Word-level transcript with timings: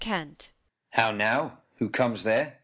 _How 0.93 1.11
now! 1.11 1.59
who 1.75 1.87
comes 1.87 2.23
there? 2.23 2.57